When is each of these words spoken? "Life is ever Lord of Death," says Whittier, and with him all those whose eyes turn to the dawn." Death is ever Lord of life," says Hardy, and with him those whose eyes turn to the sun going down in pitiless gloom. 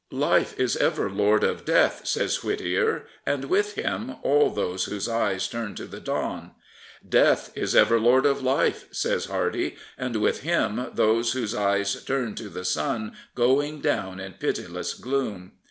"Life 0.29 0.59
is 0.59 0.75
ever 0.77 1.11
Lord 1.11 1.43
of 1.43 1.63
Death," 1.63 2.07
says 2.07 2.43
Whittier, 2.43 3.05
and 3.23 3.45
with 3.45 3.75
him 3.75 4.15
all 4.23 4.49
those 4.49 4.85
whose 4.85 5.07
eyes 5.07 5.47
turn 5.47 5.75
to 5.75 5.85
the 5.85 5.99
dawn." 5.99 6.55
Death 7.07 7.51
is 7.55 7.75
ever 7.75 7.99
Lord 7.99 8.25
of 8.25 8.41
life," 8.41 8.85
says 8.91 9.25
Hardy, 9.25 9.75
and 9.99 10.15
with 10.15 10.41
him 10.41 10.87
those 10.95 11.33
whose 11.33 11.53
eyes 11.53 12.03
turn 12.03 12.33
to 12.33 12.49
the 12.49 12.65
sun 12.65 13.15
going 13.35 13.79
down 13.79 14.19
in 14.19 14.33
pitiless 14.33 14.95
gloom. 14.95 15.51